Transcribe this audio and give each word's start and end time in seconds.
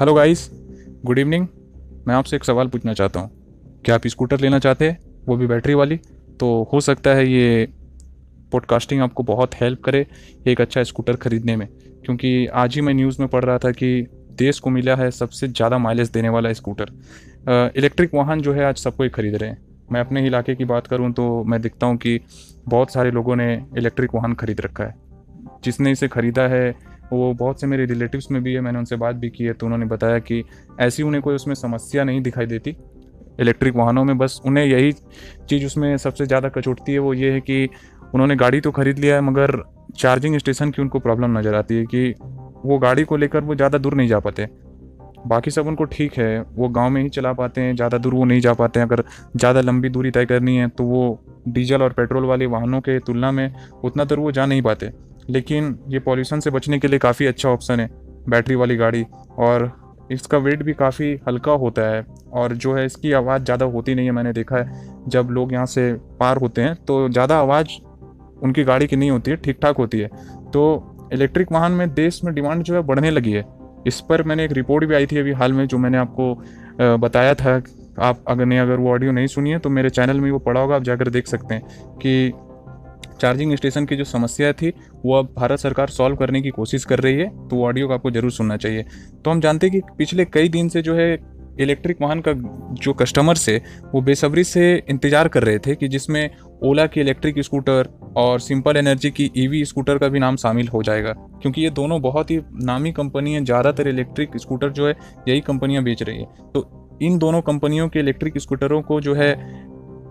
Hello 0.00 0.12
guys 0.14 0.40
good 1.04 1.18
evening 1.18 1.46
मैं 2.06 2.14
आपसे 2.14 2.36
एक 2.36 2.44
सवाल 2.44 2.68
पूछना 2.68 2.92
चाहता 2.94 3.20
हूँ। 3.20 3.82
क्या 3.84 3.94
आप 3.94 4.06
स्कूटर 4.06 4.40
लेना 4.40 4.58
चाहते 4.58 4.88
हैं? 4.88 4.98
वो 5.26 5.36
भी 5.36 5.46
बैटरी 5.46 5.74
वाली। 5.74 5.96
तो 6.40 6.48
हो 6.72 6.80
सकता 6.80 7.10
है 7.10 7.26
ये 7.26 7.68
पॉडकास्टिंग 8.52 9.02
आपको 9.02 9.22
बहुत 9.22 9.54
हेल्प 9.54 9.80
करे 9.80 10.04
एक 10.46 10.60
अच्छा 10.60 10.82
स्कूटर 10.82 11.16
ख़रीदने 11.16 11.56
में। 11.56 11.66
क्योंकि 12.04 12.46
आज 12.46 12.74
ही 12.74 12.80
मैं 12.80 12.94
न्यूज़ 12.94 13.20
में 13.20 13.28
पढ़ 13.28 13.44
रहा 13.44 13.58
था 13.58 13.70
कि 13.72 14.06
देश 14.38 14.58
को 14.58 14.70
मिला 14.70 14.96
है 14.96 15.10
सबसे 15.10 15.48
ज़्यादा 15.48 15.78
माइलेज 15.78 16.10
देने 16.10 16.28
वाला 16.28 16.52
स्कूटर 16.52 16.90
इलेक्ट्रिक 17.76 18.14
वाहन 18.14 18.40
जो 18.40 18.52
है 18.52 18.64
आज 18.64 18.76
सबको 18.76 19.02
ही 19.02 19.10
खरीद 19.10 19.34
रहे 19.34 19.50
हैं। 19.50 19.58
मैं 19.92 20.00
अपने 20.00 20.26
इलाके 20.26 20.54
की 20.54 20.64
बात 20.64 20.86
करूँ 20.86 21.12
तो 21.12 21.44
मैं 21.44 21.60
देखता 21.62 21.86
हूँ 21.86 21.96
कि 21.96 22.18
बहुत 22.68 22.92
सारे 22.92 23.10
लोगों 23.10 23.36
ने 23.36 23.54
इलेक्ट्रिक 23.78 24.14
वाहन 24.14 24.34
खरीद 24.34 24.60
रखा 24.60 24.84
है। 24.84 24.94
जिसने 25.64 25.92
इसे 25.92 26.08
ख़रीदा 26.08 26.48
है 26.48 26.93
वो 27.14 27.32
बहुत 27.34 27.60
से 27.60 27.66
मेरे 27.66 27.84
रिलेटिव्स 27.86 28.30
में 28.30 28.42
भी 28.42 28.54
है, 28.54 28.60
मैंने 28.60 28.78
उनसे 28.78 28.96
बात 28.96 29.16
भी 29.16 29.30
की 29.30 29.44
है 29.44 29.52
तो 29.52 29.66
उन्होंने 29.66 29.86
बताया 29.86 30.18
कि 30.20 30.42
ऐसी 30.80 31.02
उन्हें 31.02 31.22
कोई 31.22 31.34
उसमें 31.34 31.54
समस्या 31.56 32.04
नहीं 32.04 32.20
दिखाई 32.22 32.46
देती। 32.46 32.76
इलेक्ट्रिक 33.40 33.76
वाहनों 33.76 34.04
में 34.04 34.16
बस 34.18 34.40
उन्हें 34.46 34.64
यही 34.64 34.92
चीज़ 34.92 35.64
उसमें 35.66 35.96
सबसे 35.98 36.26
ज़्यादा 36.26 36.48
कचोटती 36.50 36.92
है, 36.92 36.98
वो 36.98 37.14
ये 37.14 37.30
है 37.32 37.40
कि 37.40 37.68
उन्होंने 38.14 38.36
गाड़ी 38.36 38.60
तो 38.60 38.70
ख़रीद 38.72 38.98
लिया 38.98 39.14
है, 39.14 39.20
मगर 39.22 39.62
चार्जिंग 39.96 40.38
स्टेशन 40.38 40.70
की 40.70 40.82
उनको 40.82 40.98
प्रॉब्लम 41.00 41.38
नज़र 41.38 41.54
आती 41.54 41.76
है 41.76 41.84
कि 41.86 42.14
वो 42.64 42.78
गाड़ी 42.78 43.04
को 43.04 43.16
लेकर 43.16 43.40
वो 43.40 43.54
ज़्यादा 43.54 43.78
दूर 43.78 43.94
नहीं 43.94 44.08
जा 44.08 44.18
पाते। 44.20 44.46
बाकी 45.26 45.50
सब 45.50 45.66
उनको 45.66 45.84
ठीक 45.86 46.18
है, 46.18 46.40
वो 46.42 46.68
गाँव 46.68 46.90
में 46.90 47.02
ही 47.02 47.08
चला 47.08 47.32
पाते 47.32 47.60
हैं, 47.60 47.74
ज़्यादा 47.76 47.98
दूर 47.98 48.14
वो 48.14 48.24
नहीं 48.24 48.40
जा 48.40 48.52
पाते 48.54 48.80
हैं। 48.80 48.86
अगर 48.86 49.02
ज़्यादा 49.36 49.60
लंबी 49.60 49.88
दूरी 49.88 50.10
तय 50.10 50.26
करनी 50.26 50.56
है 50.56 50.68
तो 50.68 50.84
वो 50.84 51.20
डीजल 51.48 51.82
और 51.82 51.92
पेट्रोल 51.92 52.24
वाले 52.24 52.46
वाहनों 52.48 52.80
के 52.80 52.98
तुलना 53.00 53.30
में 53.32 53.54
उतना 53.84 54.04
दूर 54.04 54.18
वो 54.18 54.32
जा 54.32 54.46
नहीं 54.46 54.62
पाते। 54.62 54.90
लेकिन 55.26 55.78
ये 55.88 55.98
पॉल्यूशन 56.00 56.40
से 56.40 56.50
बचने 56.50 56.78
के 56.78 56.88
लिए 56.88 56.98
काफ़ी 56.98 57.26
अच्छा 57.26 57.48
ऑप्शन 57.48 57.80
है 57.80 57.88
बैटरी 58.28 58.54
वाली 58.54 58.76
गाड़ी। 58.76 59.04
और 59.38 59.70
इसका 60.12 60.38
वेट 60.38 60.62
भी 60.62 60.72
काफ़ी 60.74 61.12
हल्का 61.28 61.52
होता 61.54 61.82
है 61.84 62.04
और 62.32 62.54
जो 62.54 62.74
है 62.74 62.84
इसकी 62.86 63.12
आवाज़ 63.14 63.42
ज़्यादा 63.44 63.66
होती 63.66 63.94
नहीं 63.94 64.06
है, 64.06 64.12
मैंने 64.12 64.32
देखा 64.32 64.56
है। 64.56 65.08
जब 65.08 65.28
लोग 65.30 65.52
यहाँ 65.52 65.66
से 65.66 65.92
पार 66.20 66.36
होते 66.38 66.62
हैं 66.62 66.74
तो 66.84 67.08
ज़्यादा 67.08 67.38
आवाज़ 67.38 67.68
उनकी 68.42 68.64
गाड़ी 68.64 68.86
की 68.86 68.96
नहीं 68.96 69.10
होती 69.10 69.30
है 69.30 69.36
ठीक 69.36 69.58
ठाक 69.62 69.76
होती 69.76 70.00
है। 70.00 70.08
तो 70.52 71.08
इलेक्ट्रिक 71.12 71.52
वाहन 71.52 71.72
में 71.72 71.92
देश 71.94 72.22
में 72.24 72.34
डिमांड 72.34 72.62
जो 72.62 72.74
है 72.74 72.82
बढ़ने 72.82 73.10
लगी 73.10 73.32
है। 73.32 73.44
इस 73.86 74.00
पर 74.00 74.22
मैंने 74.22 74.44
एक 74.44 74.52
रिपोर्ट 74.52 74.84
भी 74.84 74.94
आई 74.94 75.06
थी 75.06 75.18
अभी 75.18 75.32
हाल 75.32 75.52
में, 75.52 75.66
जो 75.66 75.78
मैंने 75.78 75.98
आपको 75.98 76.34
बताया 76.98 77.34
था। 77.34 77.62
आप 78.00 78.24
अगर 78.28 78.44
नहीं 78.44 78.58
अगर 78.58 78.76
वो 78.76 78.90
ऑडियो 78.90 79.12
नहीं 79.12 79.26
सुनी 79.28 79.50
है 79.50 79.58
तो 79.58 79.70
मेरे 79.70 79.90
चैनल 79.90 80.20
में 80.20 80.30
वो 80.30 80.38
पड़ा 80.40 80.60
होगा, 80.60 80.76
आप 80.76 80.82
जाकर 80.82 81.08
देख 81.10 81.26
सकते 81.26 81.54
हैं 81.54 81.96
कि 81.96 82.32
चार्जिंग 83.24 83.54
स्टेशन 83.56 83.86
की 83.86 83.96
जो 83.96 84.04
समस्या 84.06 84.52
थी, 84.52 84.72
वो 85.04 85.14
अब 85.14 85.34
भारत 85.36 85.58
सरकार 85.58 85.88
सॉल्व 85.90 86.16
करने 86.16 86.42
की 86.42 86.50
कोशिश 86.52 86.84
कर 86.84 87.00
रही 87.00 87.14
है 87.14 87.28
तो 87.48 87.62
ऑडियो 87.64 87.88
का 87.88 87.94
आपको 87.94 88.10
ज़रूर 88.10 88.30
सुनना 88.32 88.56
चाहिए। 88.56 88.84
तो 89.24 89.30
हम 89.30 89.40
जानते 89.40 89.66
हैं 89.66 89.80
कि 89.80 89.94
पिछले 89.98 90.24
कई 90.26 90.48
दिन 90.50 90.68
से 90.68 90.82
जो 90.82 90.94
है 90.96 91.12
इलेक्ट्रिक 91.60 92.00
वाहन 92.02 92.20
का 92.20 92.32
जो 92.76 92.92
कस्टमर्स 92.92 93.48
है 93.48 93.56
वो 93.92 94.00
बेसब्री 94.02 94.44
से 94.44 94.62
इंतज़ार 94.90 95.28
कर 95.28 95.42
रहे 95.42 95.58
थे 95.58 95.74
कि 95.74 95.88
जिसमें 95.88 96.30
ओला 96.64 96.86
की 96.86 97.00
इलेक्ट्रिक 97.00 97.38
स्कूटर 97.40 97.88
और 98.16 98.40
सिंपल 98.40 98.76
एनर्जी 98.76 99.10
की 99.10 99.30
ईवी 99.36 99.64
स्कूटर 99.64 99.98
का 99.98 100.08
भी 100.08 100.18
नाम 100.18 100.36
शामिल 100.36 100.68
हो 100.68 100.82
जाएगा। 100.82 101.12
क्योंकि 101.42 101.62
ये 101.62 101.70
दोनों 101.72 102.00
बहुत 102.02 102.30
ही 102.30 102.40
नामी 102.62 102.92
कंपनी 102.92 103.32
हैं, 103.32 103.44
ज़्यादातर 103.44 103.88
इलेक्ट्रिक 103.88 104.36
स्कूटर 104.36 104.70
जो 104.70 104.86
है, 104.88 104.94
यही 105.28 105.40
कंपनियाँ 105.42 105.84
बेच 105.84 106.02
रही 106.02 106.18
है। 106.18 106.50
तो 106.54 106.98
इन 107.02 107.18
दोनों 107.18 107.40
कंपनियों 107.42 107.88
के 107.88 107.98
इलेक्ट्रिक 107.98 108.38
स्कूटरों 108.38 108.82
को 108.82 109.00
जो 109.00 109.14
है 109.14 109.32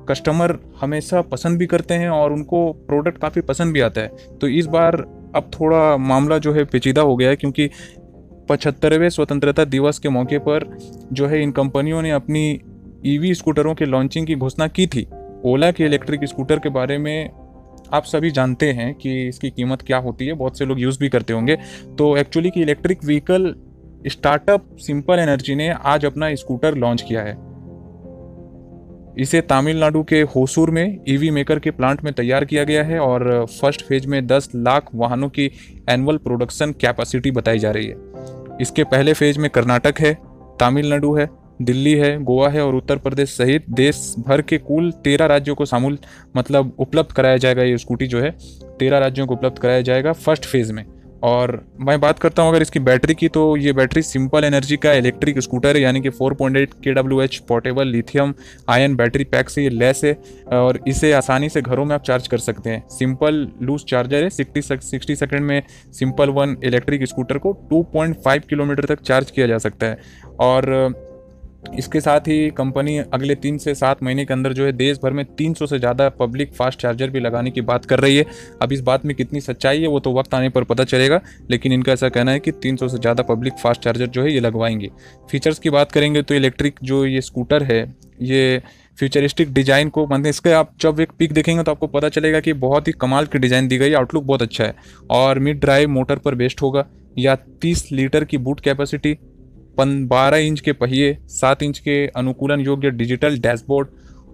कस्टमर 0.10 0.58
हमेशा 0.82 1.22
पसंद 1.22 1.60
भी 1.60 1.66
करते 1.66 1.94
हैं 1.94 2.10
और 2.10 2.34
उनको 2.34 2.72
प्रोडक्ट 2.74 3.18
काफ़ी 3.18 3.42
पसंद 3.42 3.74
भी 3.74 3.80
आता 3.80 4.02
है। 4.02 4.12
तो 4.42 4.48
इस 4.48 4.66
बार 4.66 4.96
अब 5.36 5.52
थोड़ा 5.60 5.98
मामला 5.98 6.38
जो 6.38 6.54
है 6.54 6.66
पेचीदा 6.66 7.02
हो 7.02 7.16
गया 7.16 7.30
है 7.30 7.36
क्योंकि 7.36 7.70
पचहत्तरवें 8.50 9.10
स्वतंत्रता 9.10 9.66
दिवस 9.66 10.00
के 10.00 10.10
मौके 10.10 10.40
पर 10.40 10.78
जो 11.14 11.28
है 11.28 11.42
इन 11.44 11.52
कंपनियों 11.52 12.02
ने 12.02 12.12
अपनी 12.12 12.62
ईवी 13.06 13.34
स्कूटरों 13.36 13.76
के 13.76 13.86
लॉन्चिंग 13.86 14.28
की 14.28 14.36
घोषणा 14.36 14.68
की 14.68 14.88
थी। 14.88 15.08
ओला 15.46 15.72
के 15.72 15.86
इलेक्ट्रिक 15.86 16.24
स्कूटर 16.24 16.60
के 16.60 16.70
बारे 16.70 16.98
में 16.98 17.30
आप 17.94 18.04
सभी 18.04 18.32
जानते 18.32 18.72
हैं 18.72 18.94
कि 18.96 19.28
इसकी 19.28 19.50
कीमत 19.50 19.82
क्या 19.82 19.98
होती 19.98 20.28
है, 20.28 20.34
बहुत 20.34 20.58
से 20.58 20.66
लोग 20.66 20.80
यूज़ 20.80 21.00
भी 21.00 21.10
करते 21.10 21.34
होंगे। 21.34 21.56
तो 21.98 22.18
एक्चुअली 22.18 22.50
कि 22.50 22.62
electric 22.62 23.04
vehicle 23.06 23.56
startup 24.08 24.66
Simple 24.78 25.20
Energy 25.20 25.56
ने 25.56 25.70
आज 25.70 26.06
अपना 26.06 26.36
स्कूटर 26.36 26.76
लॉन्च 26.76 27.02
किया 27.02 27.22
है। 27.22 27.53
इसे 29.20 29.42
तमिलनाडु 29.42 30.02
के 30.04 30.22
होसूर 30.22 30.70
में 30.72 31.00
ईवी 31.10 31.30
मेकर 31.32 31.60
के 31.60 31.72
प्लांट 31.72 32.04
में 32.04 32.14
तैयार 32.14 32.46
किया 32.46 32.64
गया 32.64 32.84
है 32.84 33.00
और 33.00 33.46
फ़र्स्ट 33.62 33.82
फ़ेज़ 33.82 34.08
में 34.08 34.28
10 34.28 34.50
लाख 34.56 34.86
वाहनों 34.96 35.30
की 35.30 35.52
एनुअल 35.90 36.18
प्रोडक्शन 36.18 36.72
कैपेसिटी 36.72 37.32
बताई 37.32 37.60
जा 37.60 37.72
रही 37.72 37.88
है। 37.88 37.96
इसके 38.62 38.84
पहले 38.84 39.14
फ़ेज़ 39.14 39.40
में 39.40 39.50
कर्नाटक 39.50 40.00
है, 40.00 40.14
तमिलनाडु 40.60 41.14
है, 41.16 41.30
दिल्ली 41.62 41.94
है, 41.94 42.18
गोवा 42.24 42.50
है 42.50 42.62
और 42.62 42.76
उत्तर 42.76 42.98
प्रदेश 42.98 43.30
सहित 43.30 43.70
देश 43.70 44.16
भर 44.20 44.42
के 44.42 44.58
कुल 44.58 44.92
तेरह 45.04 45.26
राज्यों 45.26 45.56
को 45.56 45.66
सामूल 45.66 45.98
मतलब 46.38 46.76
उपलब्ध 46.80 47.12
कराया 47.12 47.38
जाएगा। 47.38 47.64
ये 47.64 47.78
स्कूटी 47.78 48.08
जो 48.08 48.22
है, 48.22 48.32
तेरह 48.80 48.98
राज्यों 48.98 49.28
को 49.28 49.34
उपलब्ध 49.34 49.60
कराया 49.60 49.82
जाएगा 49.82 50.14
फ़र्स्ट 50.14 50.46
फ़ेज़ 50.46 50.74
में। 50.74 50.86
और 51.24 51.52
मैं 51.80 52.00
बात 52.00 52.20
करता 52.20 52.42
हूँ 52.42 52.52
अगर 52.52 52.62
इसकी 52.62 52.80
बैटरी 52.82 53.14
की 53.16 53.28
तो 53.30 53.46
ये 53.58 53.74
बैटरी 53.74 54.02
सिंपल 54.04 54.44
एनर्जी 54.44 54.78
का 54.78 54.94
इलेक्ट्रिक 54.94 55.40
स्कूटर 55.40 55.76
है, 55.76 55.82
यानी 55.82 56.02
कि 56.02 56.10
4.8 56.12 56.34
point 56.34 56.74
K 56.84 56.94
W 56.94 57.22
H 57.22 57.38
portable 57.48 57.88
lithium 57.88 58.34
ion 58.70 58.96
battery 58.96 59.24
pack 59.26 59.50
से 59.50 59.64
ये 59.64 59.70
लेस 59.70 60.04
है, 60.04 60.14
और 60.54 60.80
इसे 60.88 61.12
आसानी 61.14 61.50
से 61.50 61.62
घरों 61.62 61.86
में 61.86 61.96
आप 61.96 62.04
चार्ज 62.04 62.28
कर 62.28 62.38
सकते 62.40 62.70
हैं। 62.70 62.84
सिंपल 62.90 63.48
लूज 63.62 63.86
चार्जर 63.86 64.24
है, 64.24 64.30
सिक्सटी 64.32 64.62
सिक्सटी 64.62 65.16
सेकेंड 65.16 65.42
में 65.42 65.62
सिंपल 65.94 66.30
वन 66.32 66.58
इलेक्ट्रिक 66.64 67.04
स्कूटर 67.06 67.38
को 67.38 67.54
2.5 67.70 68.46
किलोमीटर 68.46 68.86
तक 68.86 69.02
चार्ज 69.04 69.32
किया 69.32 69.48
जा 69.48 69.58
सकता 69.60 69.88
है। 69.88 69.98
और 70.42 71.13
इसके 71.78 72.00
साथ 72.02 72.28
ही 72.28 72.50
कंपनी 72.52 72.98
अगले 72.98 73.36
तीन 73.36 73.58
से 73.58 73.74
सात 73.76 74.02
महीने 74.04 74.26
के 74.26 74.34
अंदर 74.34 74.54
जो 74.54 74.66
है 74.66 74.72
देश 74.74 75.00
भर 75.04 75.14
में 75.14 75.24
300 75.36 75.68
से 75.68 75.80
ज़्यादा 75.80 76.08
पब्लिक 76.12 76.54
फास्ट 76.54 76.80
चार्जर 76.80 77.10
भी 77.10 77.20
लगाने 77.20 77.52
की 77.52 77.62
बात 77.62 77.86
कर 77.86 78.00
रही 78.00 78.18
है। 78.18 78.26
अब 78.62 78.74
इस 78.74 78.82
बात 78.82 79.06
में 79.06 79.16
कितनी 79.16 79.42
सच्चाई 79.42 79.82
है 79.82 79.88
वो 79.88 80.00
तो 80.00 80.14
वक्त 80.14 80.34
आने 80.34 80.50
पर 80.50 80.64
पता 80.64 80.84
चलेगा, 80.86 81.22
लेकिन 81.52 81.74
इनका 81.74 81.92
ऐसा 81.92 82.10
कहना 82.10 82.32
है 82.32 82.40
कि 82.40 82.52
300 82.54 82.88
से 82.88 82.98
ज़्यादा 82.98 83.24
पब्लिक 83.26 83.54
फास्ट 83.54 83.82
चार्जर 83.82 84.08
जो 84.08 84.24
है 84.24 84.34
ये 84.34 84.40
लगवाएँगे। 84.40 84.90
फीचर्स 85.32 85.60
की 85.60 85.70
बात 85.70 85.92
करेंगे 85.92 86.22
तो 86.22 86.36
इलेक्ट्रिक 86.36 86.80
जो 86.84 87.06
ये 87.06 87.22
स्कूटर 87.22 87.64
है, 87.64 87.84
ये 88.22 88.62
फ्यूचरिस्टिक 89.00 89.54
डिज़ाइन 89.54 89.90
को 89.90 90.06
मतलब 90.06 90.26
इसके 90.28 90.52
आप 90.54 90.74
जब 90.82 91.00
एक 91.00 91.12
पिक 91.20 91.32
देखेंगे 91.34 91.64
तो 91.64 91.72
आपको 91.72 91.88
पता 91.90 92.10
चलेगा 92.10 92.40
कि 92.40 92.54
बहुत 92.56 92.88
ही 92.88 92.94
कमाल 92.94 93.26
की 93.26 93.40
डिज़ाइन 93.40 93.68
दी 93.68 93.78
गई 93.78 93.94
आउटलुक 93.94 94.24
बहुत 94.24 94.42
अच्छा 94.42 94.64
है 94.64 94.76
और 95.12 95.40
मिड 95.40 95.60
ड्राइव 95.60 95.90
मोटर 95.90 96.18
पर 96.18 96.36
बेस्ट 96.36 96.62
होगा। 96.62 96.86
या 97.18 97.36
30 97.62 97.92
लीटर 97.92 98.24
की 98.24 98.38
बूट 98.40 98.60
कैपेसिटी 98.60 99.18
बारह 100.08 100.38
इंच 100.38 100.60
के 100.60 100.74
पहिए, 100.74 101.18
सात 101.30 101.64
इंच 101.64 101.80
के 101.80 102.06
अनुकूलन 102.08 102.60
योग्य 102.60 102.90
digital 102.92 103.38
dashboard 103.38 103.88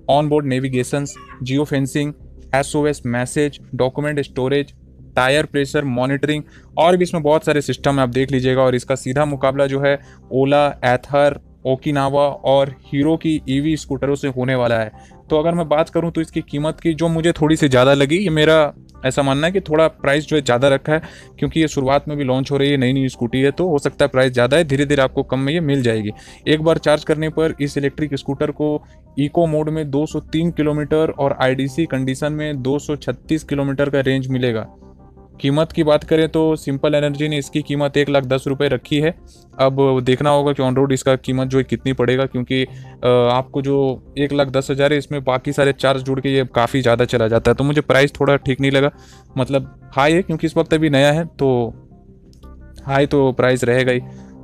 on 0.10 0.30
board 0.30 0.46
navigation 0.46 1.06
geo 1.44 1.64
fencing 1.64 2.14
S 2.56 2.76
O 2.76 2.86
S 2.88 3.02
message, 3.06 3.60
document 3.76 4.20
storage, 4.20 4.74
tyre 5.16 5.46
pressure 5.46 5.84
monitoring 5.86 6.44
और 6.78 6.98
भी 6.98 7.04
इसमें 7.04 7.24
बहुत 7.24 7.46
सारे 7.46 7.62
सिस्टम 7.62 7.96
है, 7.96 8.02
आप 8.02 8.10
देख 8.10 8.32
लीजिएगा। 8.32 8.62
और 8.62 8.76
इसका 8.76 8.96
सीधा 8.96 9.26
मुकाबला 9.26 9.68
जो 9.68 9.80
है, 9.82 9.98
ओला, 10.32 10.68
एथर 10.86 11.40
ओकिनावा 11.64 12.28
और 12.46 12.76
हीरो 12.86 13.16
की 13.18 13.42
ईवी 13.50 13.76
स्कूटरों 13.78 14.16
से 14.16 14.28
होने 14.30 14.56
वाला 14.56 14.80
है। 14.80 14.92
तो 15.30 15.40
अगर 15.40 15.54
मैं 15.54 15.68
बात 15.70 15.90
करूँ 15.90 16.12
तो 16.12 16.22
इसकी 16.22 16.42
कीमत 16.42 16.80
की 16.80 16.94
जो 16.94 17.08
मुझे 17.08 17.32
थोड़ी 17.32 17.56
सी 17.56 17.68
ज़्यादा 17.68 17.94
लगी, 17.94 18.18
ये 18.18 18.30
मेरा 18.32 18.74
ऐसा 19.06 19.24
मानना 19.24 19.48
है 19.48 19.54
कि 19.54 19.60
थोड़ा 19.62 19.88
प्राइस 19.88 20.26
जो 20.28 20.36
है 20.36 20.42
ज़्यादा 20.42 20.68
रखा 20.68 20.94
है, 20.94 21.02
क्योंकि 21.40 21.60
ये 21.60 21.68
शुरुआत 21.68 22.08
में 22.08 22.18
भी 22.18 22.24
लॉन्च 22.24 22.52
हो 22.52 22.58
रही 22.58 22.72
है, 22.72 22.78
नई 22.78 22.94
नई 22.94 23.10
स्कूटी 23.10 23.42
है 23.42 23.52
तो 23.52 23.68
हो 23.70 23.78
सकता 23.80 24.06
है 24.06 24.10
प्राइस 24.10 24.34
ज़्यादा 24.34 24.58
है 24.58 24.64
धीरे 24.64 24.86
धीरे 24.86 25.02
आपको 25.02 25.24
कम 25.24 25.40
में 25.40 25.54
ये 25.54 25.60
मिल 25.62 25.82
जाएगी। 25.84 26.12
एक 26.48 26.62
बार 26.62 26.78
चार्ज 26.80 27.04
करने 27.04 27.30
पर 27.30 27.56
इस 27.62 27.78
इलेक्ट्रिक 27.78 28.16
स्कूटर 28.16 28.52
को 28.52 28.82
इको 29.20 29.46
मोड 29.48 29.70
में 29.70 29.84
203 29.92 30.52
किलोमीटर 30.52 31.10
और 31.12 31.38
आईडीसी 31.42 31.86
कंडीशन 31.86 32.34
में 32.34 32.62
236 32.64 33.44
किलोमीटर 33.44 33.90
का 33.90 34.00
रेंज 34.02 34.28
मिलेगा। 34.28 34.68
कीमत 35.42 35.72
की 35.72 35.84
बात 35.84 36.04
करें 36.04 36.28
तो 36.30 36.56
सिंपल 36.58 36.96
एनर्जी 36.96 37.28
ने 37.28 37.38
इसकी 37.38 37.62
कीमत 37.64 37.98
एक 37.98 38.10
लाख 38.10 38.24
दस 38.26 38.44
रुपये 38.48 38.68
रखी 38.70 39.00
है। 39.02 39.14
अब 39.60 40.00
देखना 40.04 40.30
होगा 40.30 40.54
कि 40.54 40.64
ऑन 40.64 40.76
रोड 40.76 40.92
इसका 40.92 41.16
कीमत 41.18 41.48
जो 41.48 41.58
है 41.58 41.64
कितनी 41.66 41.94
पड़ेगा, 41.94 42.26
क्योंकि 42.26 42.64
आपको 42.64 43.62
जो 43.62 43.78
एक 44.18 44.34
लाख 44.34 44.50
दस 44.50 44.72
हज़ार 44.72 44.94
है, 44.94 44.98
इसमें 44.98 45.24
बाकी 45.24 45.54
सारे 45.54 45.74
चार्ज 45.74 46.04
जुड़ 46.04 46.20
के 46.22 46.30
ये 46.30 46.46
काफ़ी 46.56 46.82
ज़्यादा 46.82 47.06
चला 47.06 47.28
जाता 47.28 47.52
है। 47.52 47.56
तो 47.56 47.64
मुझे 47.64 47.82
प्राइस 47.84 48.14
थोड़ा 48.20 48.36
ठीक 48.38 48.62
नहीं 48.62 48.72
लगा 48.72 48.92
मतलब 49.38 49.76
हाई 49.96 50.14
है, 50.14 50.22
क्योंकि 50.22 50.48
इस 50.48 50.58
वक्त 50.58 50.74
अभी 50.74 50.90
नया 50.90 51.12
है 51.12 51.26
तो 51.40 51.50
हाई 52.86 53.06
तो 53.08 53.32
प्राइस 53.34 53.64
रहेगा 53.64 53.92
ही। 53.92 54.00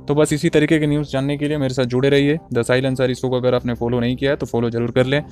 तो 0.08 0.14
बस 0.14 0.32
इसी 0.32 0.48
तरीके 0.50 0.78
के 0.78 0.86
न्यूज़ 0.86 1.10
जानने 1.10 1.36
के 1.36 1.48
लिए 1.48 1.58
मेरे 1.58 1.74
साथ 1.74 1.84
जुड़े 1.86 2.08
रहिए। 2.08 2.38
द 2.54 2.62
साइल 2.62 2.86
अंसारी 2.86 3.14
शो 3.14 3.28
को 3.28 3.36
अगर 3.36 3.54
आपने 3.54 3.74
फॉलो 3.74 4.00
नहीं 4.00 4.16
किया 4.16 4.30
है 4.30 4.36
तो 4.36 4.46
फॉलो 4.46 4.70
ज़रूर 4.70 4.90
कर 4.90 5.06
लें। 5.06 5.22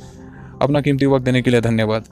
अपना 0.62 0.80
कीमती 0.80 1.06
वक्त 1.06 1.24
देने 1.24 1.42
के 1.42 1.50
लिए 1.50 1.60
धन्यवाद। 1.62 2.08